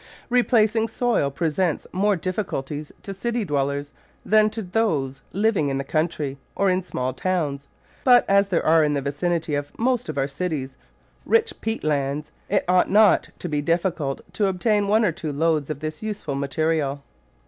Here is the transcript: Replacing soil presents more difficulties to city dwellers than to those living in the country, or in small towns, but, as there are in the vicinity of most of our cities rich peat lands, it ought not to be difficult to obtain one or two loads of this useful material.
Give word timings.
Replacing 0.31 0.87
soil 0.87 1.29
presents 1.29 1.85
more 1.91 2.15
difficulties 2.15 2.91
to 3.03 3.13
city 3.13 3.45
dwellers 3.45 3.93
than 4.25 4.49
to 4.49 4.63
those 4.63 5.21
living 5.31 5.67
in 5.69 5.77
the 5.77 5.83
country, 5.83 6.39
or 6.55 6.71
in 6.71 6.81
small 6.81 7.13
towns, 7.13 7.67
but, 8.03 8.25
as 8.27 8.47
there 8.47 8.65
are 8.65 8.83
in 8.83 8.95
the 8.95 9.01
vicinity 9.03 9.53
of 9.53 9.71
most 9.77 10.09
of 10.09 10.17
our 10.17 10.27
cities 10.27 10.75
rich 11.23 11.53
peat 11.61 11.83
lands, 11.83 12.31
it 12.49 12.65
ought 12.67 12.89
not 12.89 13.29
to 13.37 13.47
be 13.47 13.61
difficult 13.61 14.21
to 14.33 14.47
obtain 14.47 14.87
one 14.87 15.05
or 15.05 15.11
two 15.11 15.31
loads 15.31 15.69
of 15.69 15.81
this 15.81 16.01
useful 16.01 16.33
material. 16.33 17.03